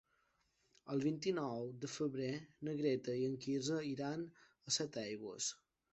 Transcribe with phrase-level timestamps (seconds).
[0.93, 2.31] El vint-i-nou de febrer
[2.69, 4.25] na Greta i en Quirze iran
[4.73, 5.53] a Setaigües.